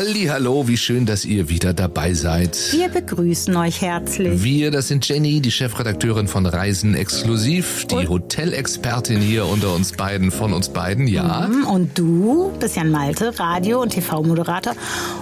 [0.00, 2.56] Hallo, wie schön, dass ihr wieder dabei seid.
[2.70, 4.44] Wir begrüßen euch herzlich.
[4.44, 8.08] Wir, das sind Jenny, die Chefredakteurin von Reisen Exklusiv, die und?
[8.08, 11.48] Hotelexpertin hier unter uns beiden, von uns beiden, ja.
[11.48, 14.76] Mhm, und du bist Jan Malte, Radio- und TV-Moderator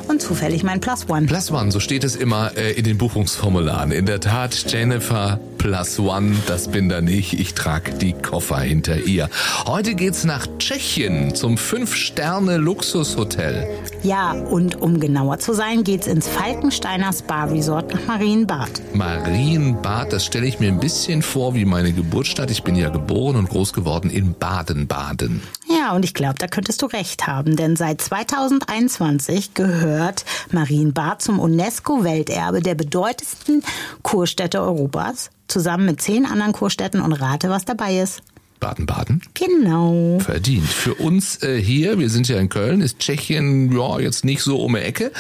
[0.09, 1.25] und zufällig mein Plus One.
[1.25, 3.93] Plus One, so steht es immer äh, in den Buchungsformularen.
[3.93, 7.41] In der Tat, Jennifer Plus One, das bin da nicht.
[7.41, 9.29] Ich trage die Koffer hinter ihr.
[9.67, 13.67] Heute geht's nach Tschechien zum Fünf-Sterne-Luxushotel.
[14.05, 18.81] Ja, und um genauer zu sein, geht's ins Falkensteiner Spa Resort nach Marienbad.
[18.95, 22.53] Marienbad, das stelle ich mir ein bisschen vor wie meine Geburtsstadt.
[22.53, 25.43] Ich bin ja geboren und groß geworden in Baden-Baden.
[25.69, 31.41] Ja, und ich glaube, da könntest du recht haben, denn seit 2021 gehört Marienbad zum
[31.41, 33.65] UNESCO-Welterbe der bedeutendsten
[34.03, 38.23] Kurstädte Europas, zusammen mit zehn anderen Kurstädten und rate, was dabei ist.
[38.61, 39.23] Baden-Baden?
[39.35, 40.19] Genau.
[40.21, 40.67] Verdient.
[40.67, 44.59] Für uns äh, hier, wir sind ja in Köln, ist Tschechien ja jetzt nicht so
[44.59, 45.13] um die Ecke,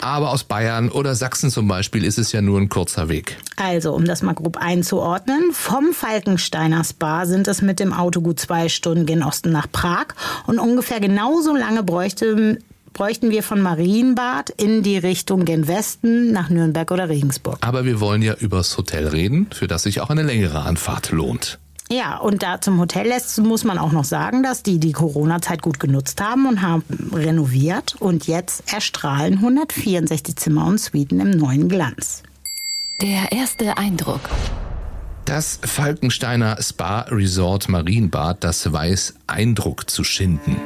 [0.00, 3.38] aber aus Bayern oder Sachsen zum Beispiel ist es ja nur ein kurzer Weg.
[3.56, 8.38] Also, um das mal grob einzuordnen, vom Falkensteiner Spa sind es mit dem Auto gut
[8.38, 10.08] zwei Stunden gen Osten nach Prag
[10.46, 12.58] und ungefähr genauso lange bräuchte
[12.92, 17.58] bräuchten wir von Marienbad in die Richtung gen Westen nach Nürnberg oder Regensburg.
[17.60, 21.58] Aber wir wollen ja übers Hotel reden, für das sich auch eine längere Anfahrt lohnt.
[21.90, 25.60] Ja, und da zum Hotel lässt, muss man auch noch sagen, dass die die Corona-Zeit
[25.60, 31.68] gut genutzt haben und haben renoviert und jetzt erstrahlen 164 Zimmer und Suiten im neuen
[31.68, 32.22] Glanz.
[33.02, 34.20] Der erste Eindruck.
[35.26, 40.56] Das Falkensteiner Spa Resort Marienbad, das weiß Eindruck zu schinden.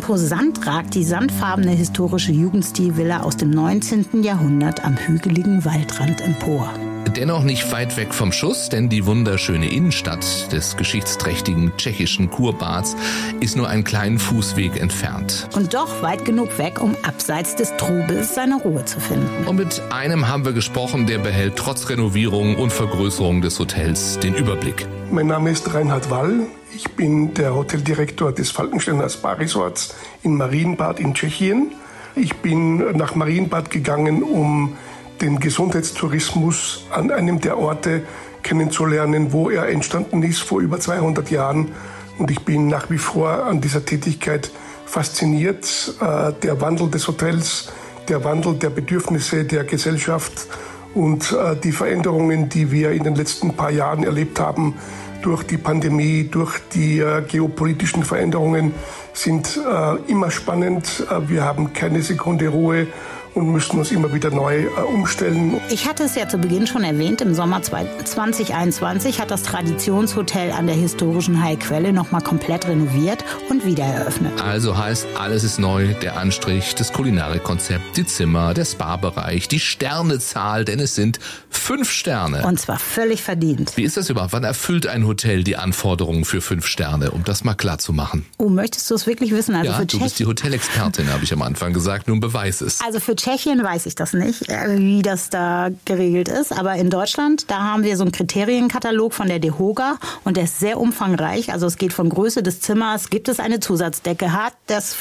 [0.00, 4.22] Imposant ragt die sandfarbene historische Jugendstilvilla aus dem 19.
[4.22, 6.72] Jahrhundert am hügeligen Waldrand empor.
[7.16, 12.94] Dennoch nicht weit weg vom Schuss, denn die wunderschöne Innenstadt des geschichtsträchtigen tschechischen Kurbads
[13.40, 15.48] ist nur einen kleinen Fußweg entfernt.
[15.56, 19.26] Und doch weit genug weg, um abseits des Trubels seine Ruhe zu finden.
[19.46, 24.34] Und mit einem haben wir gesprochen, der behält trotz Renovierung und Vergrößerung des Hotels den
[24.34, 24.86] Überblick.
[25.10, 26.46] Mein Name ist Reinhard Wall.
[26.72, 31.72] Ich bin der Hoteldirektor des Falkensteiner Spa Resorts in Marienbad in Tschechien.
[32.14, 34.76] Ich bin nach Marienbad gegangen, um
[35.20, 38.02] den Gesundheitstourismus an einem der Orte
[38.42, 41.72] kennenzulernen, wo er entstanden ist vor über 200 Jahren.
[42.18, 44.50] Und ich bin nach wie vor an dieser Tätigkeit
[44.90, 45.94] fasziniert.
[46.00, 47.72] Äh, der Wandel des Hotels,
[48.08, 50.48] der Wandel der Bedürfnisse der Gesellschaft
[50.94, 54.74] und äh, die Veränderungen, die wir in den letzten paar Jahren erlebt haben,
[55.22, 58.74] durch die Pandemie, durch die äh, geopolitischen Veränderungen
[59.12, 59.58] sind
[60.06, 61.04] immer spannend.
[61.26, 62.86] Wir haben keine Sekunde Ruhe
[63.34, 65.60] und müssen uns immer wieder neu äh, umstellen.
[65.70, 70.66] Ich hatte es ja zu Beginn schon erwähnt, im Sommer 2021 hat das Traditionshotel an
[70.66, 74.40] der historischen Heilquelle nochmal komplett renoviert und wieder eröffnet.
[74.42, 80.64] Also heißt, alles ist neu, der Anstrich, das Kulinarikkonzept, die Zimmer, der Spa-Bereich, die Sternezahl,
[80.64, 82.46] denn es sind fünf Sterne.
[82.46, 83.76] Und zwar völlig verdient.
[83.76, 84.32] Wie ist das überhaupt?
[84.32, 88.26] Wann erfüllt ein Hotel die Anforderungen für fünf Sterne, um das mal klar zu machen?
[88.38, 89.54] Oh, möchtest du es wirklich wissen?
[89.54, 92.08] Also ja, du bist die Hotelexpertin, habe ich am Anfang gesagt.
[92.08, 92.80] Nun beweis es.
[92.80, 96.52] Also für Tschechien weiß ich das nicht, äh, wie das da geregelt ist.
[96.52, 100.58] Aber in Deutschland, da haben wir so einen Kriterienkatalog von der DEHOGA und der ist
[100.58, 101.52] sehr umfangreich.
[101.52, 104.96] Also es geht von Größe des Zimmers, gibt es eine Zusatzdecke, hat das,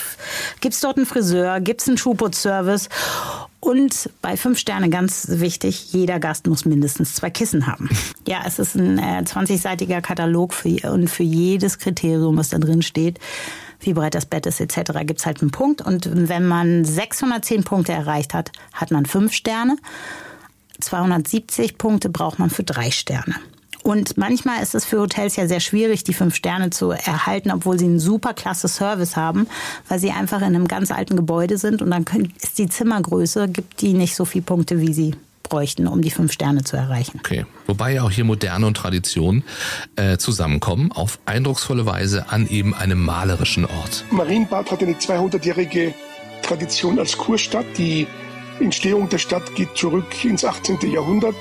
[0.60, 2.90] gibt es dort einen Friseur, gibt es einen Schuhputzservice
[3.62, 7.90] und bei fünf Sterne ganz wichtig, jeder Gast muss mindestens zwei Kissen haben.
[8.28, 12.82] Ja, es ist ein äh, 20-seitiger Katalog für, und für jedes Kriterium, was da drin
[12.82, 13.20] steht,
[13.80, 15.82] wie breit das Bett ist etc., gibt es halt einen Punkt.
[15.82, 19.78] Und wenn man 610 Punkte erreicht hat, hat man fünf Sterne.
[20.80, 23.36] 270 Punkte braucht man für drei Sterne.
[23.82, 27.80] Und manchmal ist es für Hotels ja sehr schwierig, die fünf Sterne zu erhalten, obwohl
[27.80, 29.48] sie einen super klasse Service haben,
[29.88, 32.06] weil sie einfach in einem ganz alten Gebäude sind und dann
[32.42, 35.16] ist die Zimmergröße, gibt die nicht so viele Punkte, wie sie
[35.50, 37.20] bräuchten, um die fünf Sterne zu erreichen.
[37.20, 37.46] Okay.
[37.68, 39.44] Wobei ja auch hier Moderne und Tradition
[39.96, 44.06] äh, zusammenkommen, auf eindrucksvolle Weise an eben einem malerischen Ort.
[44.12, 45.94] Marienbad hat eine 200-jährige
[46.42, 47.66] Tradition als Kurstadt.
[47.78, 48.08] Die
[48.60, 50.80] Entstehung der Stadt geht zurück ins 18.
[50.92, 51.36] Jahrhundert.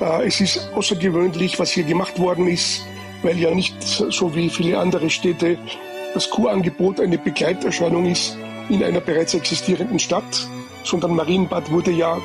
[0.00, 2.86] Äh, es ist außergewöhnlich, was hier gemacht worden ist,
[3.22, 5.58] weil ja nicht so wie viele andere Städte
[6.14, 8.36] das Kurangebot eine Begleiterscheinung ist
[8.68, 10.48] in einer bereits existierenden Stadt,
[10.84, 12.18] sondern Marienbad wurde ja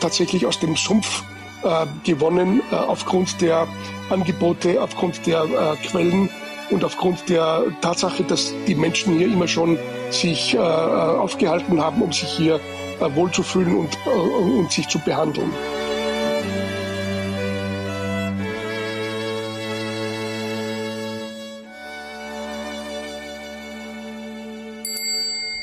[0.00, 1.22] tatsächlich aus dem Sumpf
[1.62, 3.68] äh, gewonnen äh, aufgrund der
[4.08, 6.28] Angebote, aufgrund der äh, Quellen
[6.70, 9.78] und aufgrund der Tatsache, dass die Menschen hier immer schon
[10.10, 12.60] sich äh, aufgehalten haben, um sich hier
[13.00, 15.50] äh, wohlzufühlen und, äh, und sich zu behandeln.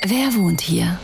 [0.10, 0.98] Wer wohnt hier?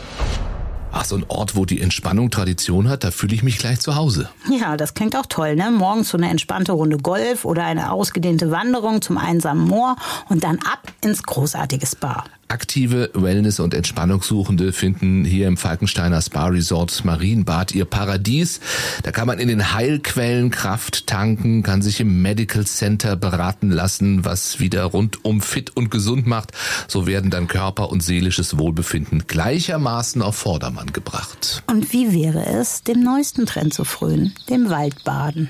[1.04, 3.94] Ach, so ein Ort, wo die Entspannung Tradition hat, da fühle ich mich gleich zu
[3.94, 4.30] Hause.
[4.50, 5.70] Ja, das klingt auch toll, ne?
[5.70, 9.96] Morgens so eine entspannte Runde Golf oder eine ausgedehnte Wanderung zum einsamen Moor
[10.30, 12.24] und dann ab ins großartige Spa.
[12.48, 18.60] Aktive Wellness- und Entspannungssuchende finden hier im Falkensteiner Spa Resort Marienbad ihr Paradies.
[19.02, 24.24] Da kann man in den Heilquellen Kraft tanken, kann sich im Medical Center beraten lassen,
[24.24, 26.52] was wieder rundum fit und gesund macht.
[26.88, 31.62] So werden dann Körper und seelisches Wohlbefinden gleichermaßen auf Vordermann gebracht.
[31.66, 35.48] Und wie wäre es, dem neuesten Trend zu frönen, dem Waldbaden?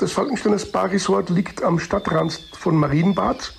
[0.00, 3.52] Das Falkensteiner Spa Resort liegt am Stadtrand von Marienbad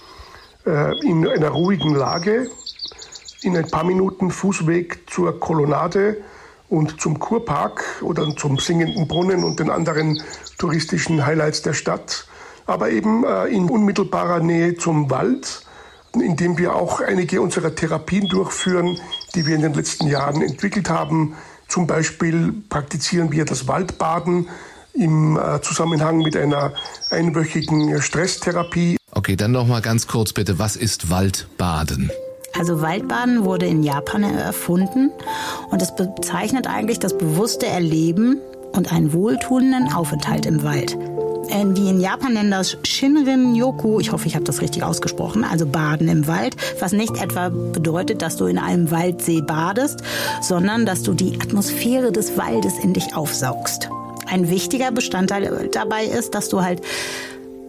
[0.65, 2.49] äh, in einer ruhigen Lage,
[3.43, 6.17] in ein paar Minuten Fußweg zur Kolonnade
[6.67, 10.19] und zum Kurpark oder zum singenden Brunnen und den anderen
[10.57, 12.25] touristischen Highlights der Stadt,
[12.65, 15.61] aber eben äh, in unmittelbarer Nähe zum Wald,
[16.13, 18.97] in dem wir auch einige unserer Therapien durchführen,
[19.35, 21.35] die wir in den letzten Jahren entwickelt haben.
[21.67, 24.49] Zum Beispiel praktizieren wir das Waldbaden,
[24.93, 26.73] im äh, Zusammenhang mit einer
[27.09, 28.97] einwöchigen Stresstherapie.
[29.11, 32.11] Okay, dann noch mal ganz kurz bitte, was ist Waldbaden?
[32.57, 35.11] Also Waldbaden wurde in Japan erfunden
[35.69, 38.39] und es bezeichnet eigentlich das bewusste Erleben
[38.73, 40.97] und einen wohltuenden Aufenthalt im Wald.
[41.49, 45.43] Äh, die in Japan nennen das Shinrin Yoku, ich hoffe, ich habe das richtig ausgesprochen,
[45.43, 50.01] also Baden im Wald, was nicht etwa bedeutet, dass du in einem Waldsee badest,
[50.41, 53.89] sondern dass du die Atmosphäre des Waldes in dich aufsaugst
[54.31, 56.81] ein wichtiger Bestandteil dabei ist, dass du halt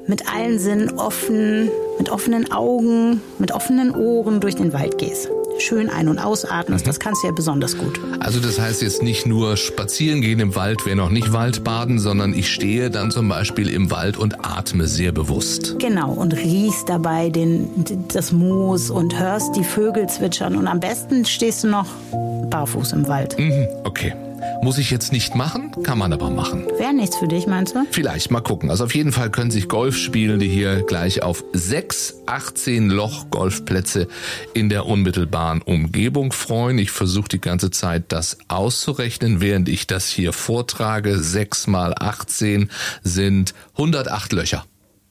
[0.06, 5.28] mit allen Sinnen offen, mit offenen Augen, mit offenen Ohren durch den Wald gehst.
[5.58, 6.88] Schön ein- und ausatmest, mhm.
[6.88, 8.00] das kannst du ja besonders gut.
[8.20, 12.32] Also das heißt jetzt nicht nur spazieren gehen im Wald, wäre noch nicht Waldbaden, sondern
[12.32, 15.76] ich stehe dann zum Beispiel im Wald und atme sehr bewusst.
[15.78, 17.68] Genau, und riechst dabei den,
[18.12, 21.86] das Moos und hörst die Vögel zwitschern und am besten stehst du noch
[22.50, 23.38] barfuß im Wald.
[23.38, 24.14] Mhm, okay.
[24.64, 26.68] Muss ich jetzt nicht machen, kann man aber machen.
[26.78, 27.84] Wäre nichts für dich, meinst du?
[27.90, 28.70] Vielleicht, mal gucken.
[28.70, 34.06] Also auf jeden Fall können sich Golfspielende hier gleich auf sechs 18-Loch-Golfplätze
[34.54, 36.78] in der unmittelbaren Umgebung freuen.
[36.78, 41.18] Ich versuche die ganze Zeit das auszurechnen, während ich das hier vortrage.
[41.18, 42.70] Sechs mal 18
[43.02, 44.64] sind 108 Löcher.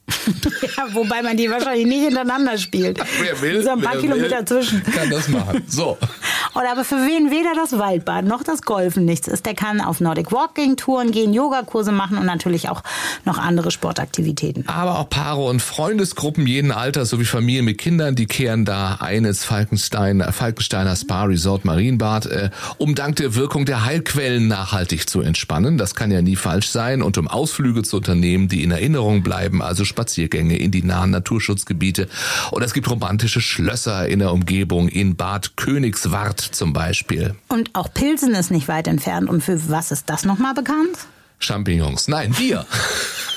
[0.78, 3.00] ja, wobei man die wahrscheinlich nicht hintereinander spielt.
[3.20, 4.84] Wer will, so ein paar Kilometer will, zwischen.
[4.84, 5.64] Kann das machen.
[5.68, 5.98] So.
[6.54, 10.02] Oder aber für wen weder das Waldbad noch das Golfen nichts ist, der kann auf
[10.02, 12.84] Nordic Walking Touren gehen, Yogakurse machen und natürlich auch
[13.24, 14.68] noch andere Sportaktivitäten.
[14.68, 19.46] Aber auch Paare und Freundesgruppen jeden Alters sowie Familien mit Kindern, die kehren da eines
[19.46, 25.78] Falkenstein, Falkensteiner Spa Resort Marienbad, äh, um dank der Wirkung der Heilquellen nachhaltig zu entspannen.
[25.78, 29.62] Das kann ja nie falsch sein und um Ausflüge zu unternehmen, die in Erinnerung bleiben,
[29.62, 32.10] also Spaziergänge in die nahen Naturschutzgebiete.
[32.52, 37.36] Oder es gibt romantische Schlösser in der Umgebung in Bad Königswart zum Beispiel.
[37.50, 39.30] Und auch Pilsen ist nicht weit entfernt.
[39.30, 40.98] Und für was ist das nochmal bekannt?
[41.40, 42.08] Champignons.
[42.08, 42.66] Nein, Bier.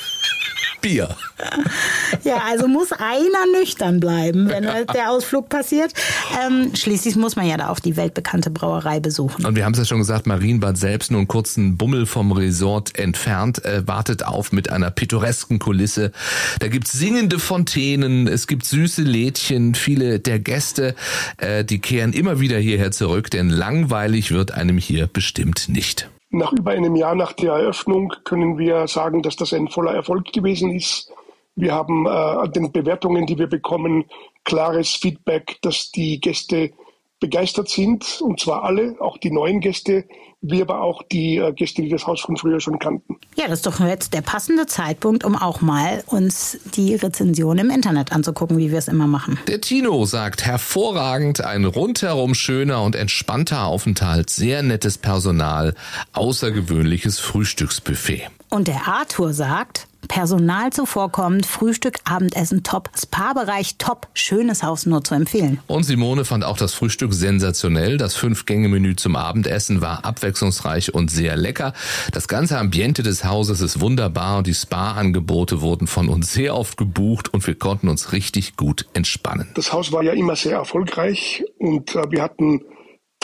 [0.85, 1.17] Bier.
[2.25, 5.95] Ja, also muss einer nüchtern bleiben, wenn der Ausflug passiert.
[6.47, 9.47] Ähm, schließlich muss man ja da auch die weltbekannte Brauerei besuchen.
[9.47, 12.99] Und wir haben es ja schon gesagt, Marienbad selbst nur einen kurzen Bummel vom Resort
[12.99, 16.13] entfernt, äh, wartet auf mit einer pittoresken Kulisse.
[16.61, 20.95] Da gibt's singende Fontänen, es gibt süße Lädchen, viele der Gäste,
[21.39, 26.11] äh, die kehren immer wieder hierher zurück, denn langweilig wird einem hier bestimmt nicht.
[26.35, 30.33] Nach über einem Jahr nach der Eröffnung können wir sagen, dass das ein voller Erfolg
[30.33, 31.13] gewesen ist.
[31.55, 34.07] Wir haben äh, an den Bewertungen, die wir bekommen,
[34.43, 36.73] klares Feedback, dass die Gäste
[37.21, 40.05] begeistert sind, und zwar alle, auch die neuen Gäste,
[40.47, 43.17] wie aber auch die äh, Gäste, die das Haus von früher schon kannten.
[43.37, 47.71] Ja, das ist doch jetzt der passende Zeitpunkt, um auch mal uns die Rezension im
[47.71, 49.39] Internet anzugucken, wie wir es immer machen.
[49.49, 55.75] Der Tino sagt, hervorragend, ein rundherum schöner und entspannter Aufenthalt, sehr nettes Personal,
[56.13, 58.29] außergewöhnliches Frühstücksbuffet.
[58.51, 65.15] Und der Arthur sagt, Personal zuvorkommend, Frühstück, Abendessen top, Spa-Bereich top, schönes Haus nur zu
[65.15, 65.61] empfehlen.
[65.67, 67.97] Und Simone fand auch das Frühstück sensationell.
[67.97, 71.73] Das Fünf-Gänge-Menü zum Abendessen war abwechslungsreich und sehr lecker.
[72.13, 76.77] Das ganze Ambiente des Hauses ist wunderbar und die Spa-Angebote wurden von uns sehr oft
[76.77, 79.51] gebucht und wir konnten uns richtig gut entspannen.
[79.55, 82.63] Das Haus war ja immer sehr erfolgreich und äh, wir hatten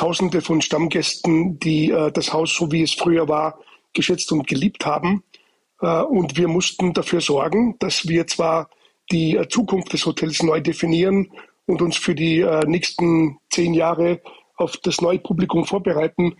[0.00, 3.58] Tausende von Stammgästen, die äh, das Haus, so wie es früher war,
[3.92, 5.22] geschätzt und geliebt haben.
[5.80, 8.70] Äh, und wir mussten dafür sorgen, dass wir zwar
[9.10, 11.30] die äh, Zukunft des Hotels neu definieren
[11.66, 14.20] und uns für die äh, nächsten zehn Jahre
[14.56, 16.36] auf das neue Publikum vorbereiten,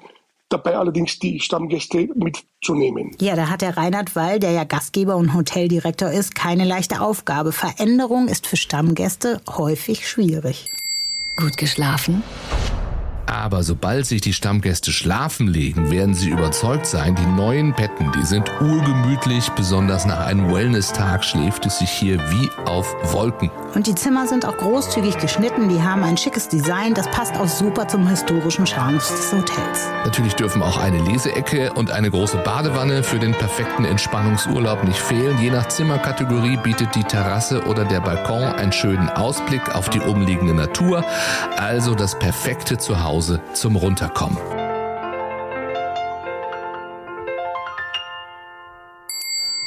[0.51, 3.13] dabei allerdings die Stammgäste mitzunehmen.
[3.21, 7.53] Ja, da hat der Reinhard Wall, der ja Gastgeber und Hoteldirektor ist, keine leichte Aufgabe.
[7.53, 10.71] Veränderung ist für Stammgäste häufig schwierig.
[11.37, 12.23] Gut geschlafen?
[13.31, 18.27] Aber sobald sich die Stammgäste schlafen legen, werden sie überzeugt sein, die neuen Betten, die
[18.27, 23.49] sind urgemütlich, besonders nach einem Wellness-Tag schläft es sich hier wie auf Wolken.
[23.77, 27.47] Und die Zimmer sind auch großzügig geschnitten, die haben ein schickes Design, das passt auch
[27.47, 29.89] super zum historischen Charme des Hotels.
[30.05, 35.41] Natürlich dürfen auch eine Leseecke und eine große Badewanne für den perfekten Entspannungsurlaub nicht fehlen.
[35.41, 40.53] Je nach Zimmerkategorie bietet die Terrasse oder der Balkon einen schönen Ausblick auf die umliegende
[40.53, 41.05] Natur,
[41.57, 44.39] also das perfekte Zuhause Hause zum Runterkommen.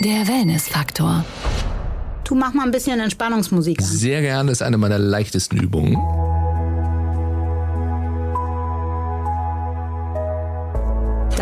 [0.04, 1.24] Der Wellness-Faktor.
[2.24, 3.86] Du mach mal ein bisschen Entspannungsmusik an.
[3.86, 5.98] Sehr gerne, ist eine meiner leichtesten Übungen.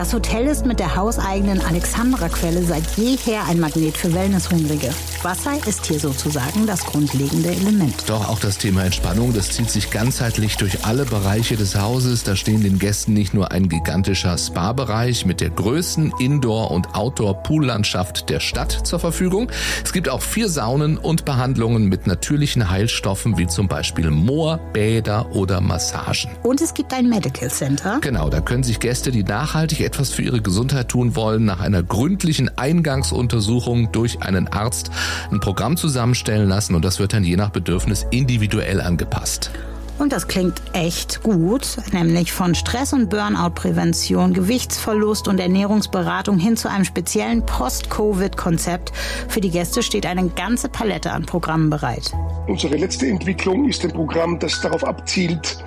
[0.01, 4.89] Das Hotel ist mit der hauseigenen Alexandra-Quelle seit jeher ein Magnet für Wellnesshungrige.
[5.21, 7.93] Wasser ist hier sozusagen das grundlegende Element.
[8.07, 12.23] Doch auch das Thema Entspannung, das zieht sich ganzheitlich durch alle Bereiche des Hauses.
[12.23, 18.27] Da stehen den Gästen nicht nur ein gigantischer Spa-Bereich mit der größten Indoor- und Outdoor-Poollandschaft
[18.31, 19.51] der Stadt zur Verfügung.
[19.83, 25.35] Es gibt auch vier Saunen und Behandlungen mit natürlichen Heilstoffen wie zum Beispiel Moor, Bäder
[25.35, 26.31] oder Massagen.
[26.41, 27.99] Und es gibt ein Medical Center.
[28.01, 31.83] Genau, da können sich Gäste, die nachhaltig etwas für ihre Gesundheit tun wollen, nach einer
[31.83, 34.89] gründlichen Eingangsuntersuchung durch einen Arzt
[35.29, 39.51] ein Programm zusammenstellen lassen und das wird dann je nach Bedürfnis individuell angepasst.
[39.99, 46.69] Und das klingt echt gut, nämlich von Stress- und Burnout-Prävention, Gewichtsverlust und Ernährungsberatung hin zu
[46.69, 48.93] einem speziellen Post-Covid-Konzept.
[49.27, 52.13] Für die Gäste steht eine ganze Palette an Programmen bereit.
[52.47, 55.61] Unsere letzte Entwicklung ist ein Programm, das darauf abzielt,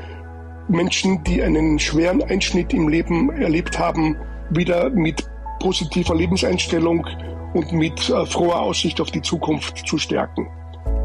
[0.68, 4.16] Menschen, die einen schweren Einschnitt im Leben erlebt haben,
[4.50, 5.24] wieder mit
[5.60, 7.06] positiver Lebenseinstellung
[7.54, 10.48] und mit äh, froher Aussicht auf die Zukunft zu stärken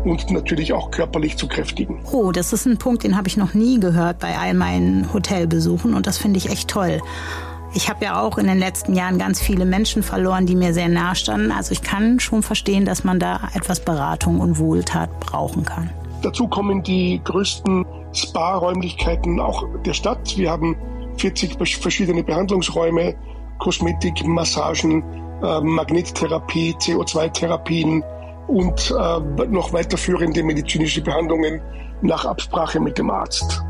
[0.03, 1.99] und natürlich auch körperlich zu kräftigen.
[2.11, 5.93] Oh, das ist ein Punkt, den habe ich noch nie gehört bei all meinen Hotelbesuchen
[5.93, 7.01] und das finde ich echt toll.
[7.75, 10.89] Ich habe ja auch in den letzten Jahren ganz viele Menschen verloren, die mir sehr
[10.89, 11.51] nahe standen.
[11.51, 15.91] Also ich kann schon verstehen, dass man da etwas Beratung und Wohltat brauchen kann.
[16.23, 20.37] Dazu kommen die größten Spa-Räumlichkeiten auch der Stadt.
[20.37, 20.75] Wir haben
[21.17, 23.15] 40 verschiedene Behandlungsräume,
[23.59, 25.03] Kosmetik, Massagen,
[25.43, 28.03] äh, Magnettherapie, CO2-Therapien
[28.47, 31.61] und äh, noch weiterführende medizinische Behandlungen
[32.01, 33.63] nach Absprache mit dem Arzt.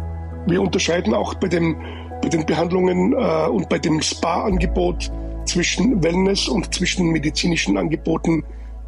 [0.46, 1.76] Wir unterscheiden auch bei, dem,
[2.22, 5.12] bei den Behandlungen äh, und bei dem Spa-Angebot
[5.46, 8.44] zwischen Wellness und zwischen medizinischen Angeboten,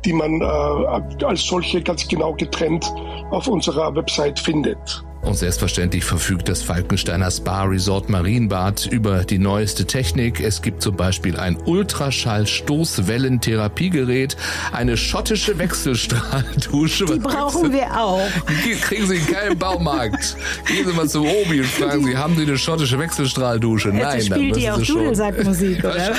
[0.05, 2.91] die man äh, als solche ganz genau getrennt
[3.29, 5.03] auf unserer Website findet.
[5.22, 10.41] Und selbstverständlich verfügt das Falkensteiner Spa Resort Marienbad über die neueste Technik.
[10.41, 14.36] Es gibt zum Beispiel ein Ultraschall-Stoßwellentherapiegerät,
[14.72, 17.05] eine schottische Wechselstrahldusche.
[17.05, 18.25] Die brauchen wir auch.
[18.65, 20.36] Die kriegen Sie in keinem Baumarkt.
[20.65, 23.89] Gehen Sie mal zum Obi und fragen Sie, haben Sie eine schottische Wechselstrahldusche?
[23.89, 26.15] Nein, Jetzt spielt die auch Dudelsackmusik, oder?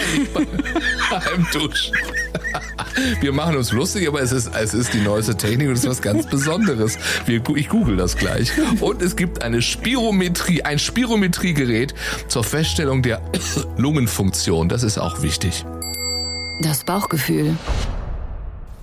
[1.11, 1.93] Beim Duschen.
[3.21, 5.91] Wir machen uns lustig, aber es ist, es ist die neueste Technik und es ist
[5.91, 6.99] was ganz Besonderes.
[7.27, 8.53] Wir, ich google das gleich.
[8.81, 11.95] Und es gibt eine Spirometrie, ein Spirometriegerät
[12.29, 13.21] zur Feststellung der
[13.77, 14.69] Lungenfunktion.
[14.69, 15.65] Das ist auch wichtig.
[16.61, 17.57] Das Bauchgefühl.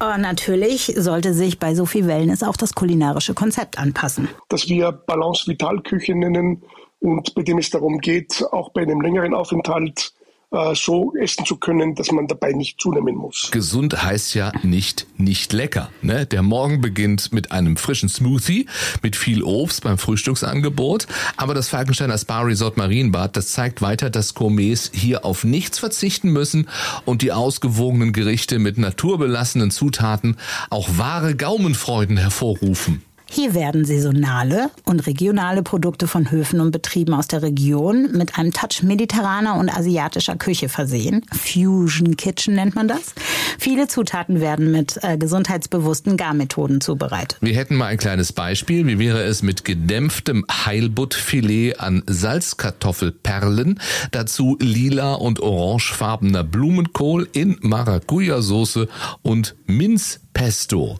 [0.01, 4.29] Oh, natürlich sollte sich bei Sophie Wellness auch das kulinarische Konzept anpassen.
[4.47, 6.63] Dass wir Balance Vital Küche nennen
[6.99, 10.13] und bei dem es darum geht, auch bei einem längeren Aufenthalt
[10.51, 13.49] äh, so essen zu können, dass man dabei nicht zunehmen muss.
[13.51, 15.89] Gesund heißt ja nicht nicht lecker.
[16.01, 16.25] Ne?
[16.25, 18.65] Der Morgen beginnt mit einem frischen Smoothie,
[19.03, 21.07] mit viel Obst beim Frühstücksangebot.
[21.37, 26.29] Aber das Falkensteiner Spa Resort Marienbad, das zeigt weiter, dass Gourmets hier auf nichts verzichten
[26.29, 26.67] müssen
[27.05, 30.37] und die ausgewogenen Gerichte mit naturbelassenen Zutaten
[30.69, 33.03] auch wahre Gaumenfreuden hervorrufen.
[33.31, 38.51] Hier werden saisonale und regionale Produkte von Höfen und Betrieben aus der Region mit einem
[38.51, 41.23] Touch mediterraner und asiatischer Küche versehen.
[41.31, 43.13] Fusion Kitchen nennt man das.
[43.59, 47.37] Viele Zutaten werden mit äh, gesundheitsbewussten Garmethoden zubereitet.
[47.41, 48.87] Wir hätten mal ein kleines Beispiel.
[48.87, 58.87] Wie wäre es mit gedämpftem Heilbuttfilet an Salzkartoffelperlen, dazu lila und orangefarbener Blumenkohl in Maracuja-Soße
[59.21, 60.99] und Minzpesto.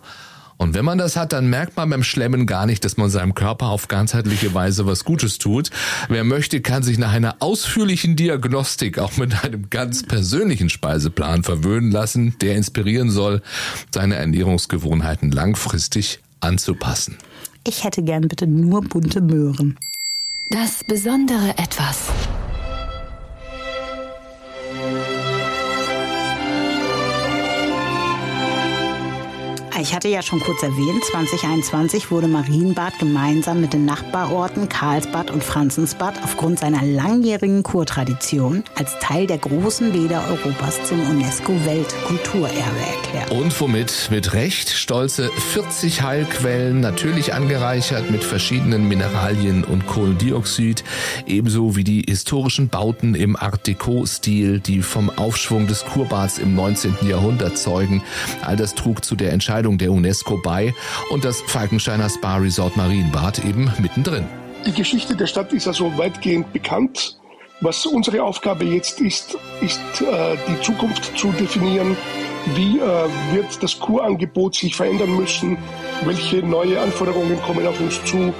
[0.59, 3.33] Und wenn man das hat, dann merkt man beim Schlemmen gar nicht, dass man seinem
[3.33, 5.69] Körper auf ganzheitliche Weise was Gutes tut.
[6.09, 11.91] Wer möchte, kann sich nach einer ausführlichen Diagnostik auch mit einem ganz persönlichen Speiseplan verwöhnen
[11.91, 13.41] lassen, der inspirieren soll,
[13.93, 17.17] seine Ernährungsgewohnheiten langfristig anzupassen.
[17.65, 19.79] Ich hätte gern bitte nur bunte Möhren.
[20.49, 22.09] Das besondere Etwas.
[29.81, 35.41] Ich hatte ja schon kurz erwähnt, 2021 wurde Marienbad gemeinsam mit den Nachbarorten Karlsbad und
[35.41, 43.31] Franzensbad aufgrund seiner langjährigen Kurtradition als Teil der großen Bäder Europas zum UNESCO-Weltkulturerbe erklärt.
[43.31, 50.83] Und womit mit Recht stolze 40 Heilquellen, natürlich angereichert mit verschiedenen Mineralien und Kohlendioxid,
[51.25, 56.95] ebenso wie die historischen Bauten im Art Deco-Stil, die vom Aufschwung des Kurbads im 19.
[57.07, 58.03] Jahrhundert zeugen.
[58.41, 60.73] All das trug zu der Entscheidung Entscheidung der UNESCO bei
[61.11, 64.25] und das Falkensteiner Spa Resort Marienbad eben mittendrin.
[64.65, 67.17] Die Geschichte der Stadt ist also weitgehend bekannt.
[67.61, 71.97] Was unsere Aufgabe jetzt ist, ist äh, die Zukunft zu definieren.
[72.55, 72.81] Wie äh,
[73.33, 75.57] wird das Kurangebot sich verändern müssen?
[76.05, 78.33] Welche neue Anforderungen kommen auf uns zu?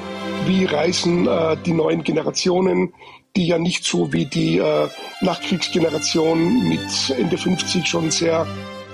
[0.46, 2.94] Wie reisen äh, die neuen Generationen,
[3.36, 4.88] die ja nicht so wie die äh,
[5.22, 8.48] Nachkriegsgeneration mit Ende 50 schon sehr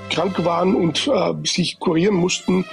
[0.10, 2.66] krank waren und äh, sich kurieren mussten,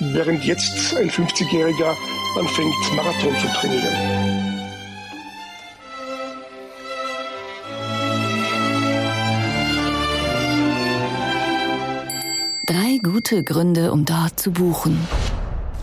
[0.00, 1.94] während jetzt ein 50-Jähriger
[2.38, 4.38] anfängt, Marathon zu trainieren.
[12.66, 14.98] Drei gute Gründe, um dort zu buchen.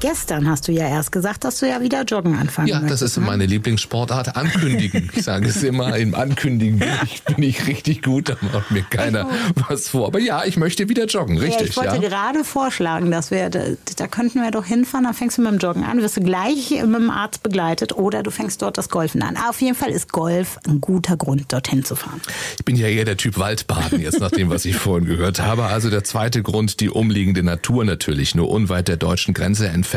[0.06, 3.12] Gestern hast du ja erst gesagt, dass du ja wieder joggen anfangen Ja, möchtest, das
[3.14, 3.26] ist ne?
[3.26, 5.10] meine Lieblingssportart, ankündigen.
[5.16, 8.84] Ich sage es immer, im Ankündigen bin ich, bin ich richtig gut, da macht mir
[8.84, 9.28] keiner
[9.68, 10.06] was vor.
[10.06, 12.02] Aber ja, ich möchte wieder joggen, Ja, richtig, ich wollte ja.
[12.02, 13.62] gerade vorschlagen, dass wir, da,
[13.96, 16.70] da könnten wir doch hinfahren, dann fängst du mit dem Joggen an, wirst du gleich
[16.70, 19.36] mit dem Arzt begleitet oder du fängst dort das Golfen an.
[19.50, 22.22] Auf jeden Fall ist Golf ein guter Grund, dorthin zu fahren.
[22.60, 25.63] Ich bin ja eher der Typ Waldbaden jetzt, nach dem, was ich vorhin gehört habe.
[25.63, 28.36] Also der zweite Grund, die umliegende Natur natürlich.
[28.36, 29.94] Nur unweit der deutschen Grenze entfernt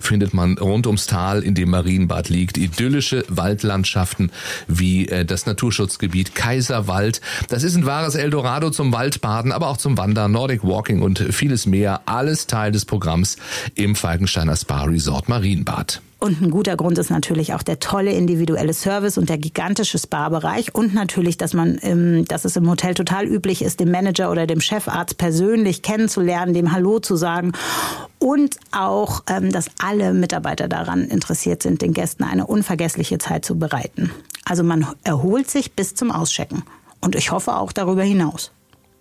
[0.00, 4.30] findet man rund ums Tal, in dem Marienbad liegt, idyllische Waldlandschaften
[4.68, 7.20] wie äh, das Naturschutzgebiet Kaiserwald.
[7.48, 11.66] Das ist ein wahres Eldorado zum Waldbaden, aber auch zum Wandern, Nordic Walking und vieles
[11.66, 12.02] mehr.
[12.06, 13.36] Alles Teil des Programms
[13.74, 16.02] im Falkensteiner Spa Resort Marienbad.
[16.20, 20.74] Und ein guter Grund ist natürlich auch der tolle individuelle Service und der gigantische Spa-Bereich
[20.74, 24.46] und natürlich, dass man, ähm, dass es im Hotel total üblich ist, den Manager oder
[24.46, 27.52] dem Chefarzt persönlich kennenzulernen, dem Hallo zu sagen
[28.20, 33.58] und auch, ähm, dass alle Mitarbeiter daran interessiert sind, den Gästen eine unvergessliche Zeit zu
[33.58, 34.12] bereiten.
[34.44, 36.62] Also man erholt sich bis zum Auschecken
[37.00, 38.52] und ich hoffe auch darüber hinaus.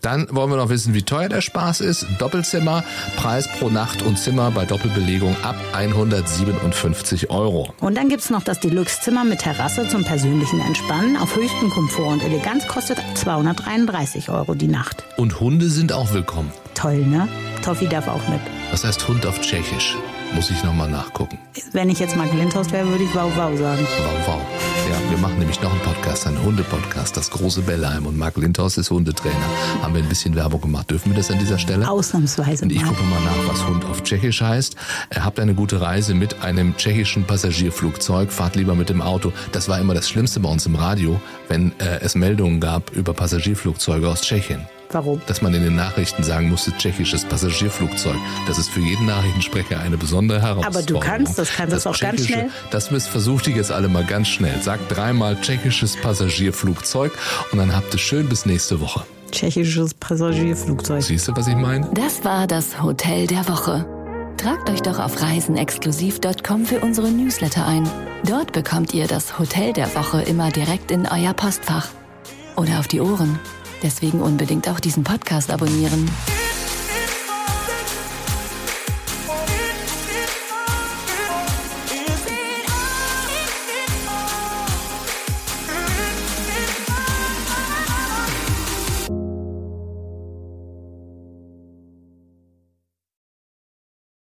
[0.02, 2.06] Dann wollen wir noch wissen, wie teuer der Spaß ist.
[2.20, 2.86] Doppelzimmer,
[3.18, 7.74] Preis pro Nacht und Zimmer bei Doppelbelegung ab 157 Euro.
[7.82, 12.24] Und dann gibt's noch das Deluxe-Zimmer mit Terrasse zum persönlichen Entspannen auf höchstem Komfort und
[12.24, 15.04] Eleganz kostet 233 Euro die Nacht.
[15.18, 16.52] Und Hunde sind auch willkommen.
[16.80, 17.28] Toll, ne?
[17.62, 18.40] Toffi darf auch mit.
[18.72, 19.98] Was heißt Hund auf Tschechisch?
[20.34, 21.38] Muss ich nochmal nachgucken.
[21.74, 23.86] Wenn ich jetzt Mark Lindhorst wäre, würde ich Wow Wow sagen.
[23.98, 24.42] Wow, wow.
[24.90, 28.06] Ja, wir machen nämlich noch einen Podcast, einen Hundepodcast, das große Bellheim.
[28.06, 29.36] Und Marc Lindhaus ist Hundetrainer.
[29.82, 30.90] Haben wir ein bisschen Werbung gemacht.
[30.90, 31.90] Dürfen wir das an dieser Stelle?
[31.90, 34.78] Ausnahmsweise Und ich gucke mal nach, was Hund auf Tschechisch heißt.
[35.20, 38.32] Habt eine gute Reise mit einem tschechischen Passagierflugzeug.
[38.32, 39.34] Fahrt lieber mit dem Auto.
[39.52, 43.14] Das war immer das Schlimmste bei uns im Radio, wenn äh, es Meldungen gab über
[43.14, 44.62] Passagierflugzeuge aus Tschechien.
[44.92, 45.22] Warum?
[45.28, 48.18] Dass man in den Nachrichten sagen musste, tschechisches Passagierflugzeug.
[48.48, 50.76] Das ist für jeden Nachrichtensprecher eine besondere Herausforderung.
[50.76, 52.50] Aber du kannst das, kannst das auch ganz schnell.
[52.72, 54.60] Das versucht ihr jetzt alle mal ganz schnell.
[54.62, 57.12] Sagt dreimal tschechisches Passagierflugzeug
[57.52, 59.04] und dann habt ihr schön bis nächste Woche.
[59.32, 61.04] Tschechisches Passagierflugzeug.
[61.04, 61.88] Siehst du, was ich meine?
[61.94, 63.86] Das war das Hotel der Woche.
[64.38, 67.88] Tragt euch doch auf reisenexklusiv.com für unsere Newsletter ein.
[68.24, 71.90] Dort bekommt ihr das Hotel der Woche immer direkt in euer Postfach.
[72.56, 73.38] Oder auf die Ohren.
[73.84, 76.10] Deswegen unbedingt auch diesen Podcast abonnieren.